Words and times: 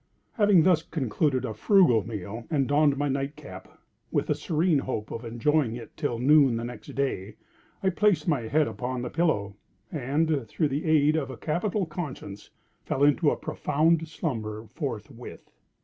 Having 0.31 0.63
thus 0.63 0.81
concluded 0.81 1.45
a 1.45 1.53
frugal 1.53 2.01
meal, 2.07 2.47
and 2.49 2.67
donned 2.67 2.97
my 2.97 3.07
night 3.07 3.35
cap, 3.35 3.79
with 4.09 4.25
the 4.25 4.33
serene 4.33 4.79
hope 4.79 5.11
of 5.11 5.23
enjoying 5.23 5.75
it 5.75 5.95
till 5.95 6.17
noon 6.17 6.55
the 6.57 6.63
next 6.63 6.87
day, 6.95 7.35
I 7.83 7.91
placed 7.91 8.27
my 8.27 8.47
head 8.47 8.67
upon 8.67 9.03
the 9.03 9.11
pillow, 9.11 9.57
and, 9.91 10.47
through 10.47 10.69
the 10.69 10.85
aid 10.85 11.15
of 11.15 11.29
a 11.29 11.37
capital 11.37 11.85
conscience, 11.85 12.49
fell 12.83 13.03
into 13.03 13.29
a 13.29 13.37
profound 13.37 14.07
slumber 14.07 14.65
forthwith. 14.73 15.51